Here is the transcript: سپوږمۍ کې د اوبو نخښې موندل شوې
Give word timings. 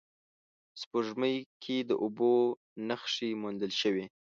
سپوږمۍ 0.81 1.35
کې 1.63 1.75
د 1.89 1.91
اوبو 2.03 2.33
نخښې 2.87 3.29
موندل 3.41 3.71
شوې 3.81 4.05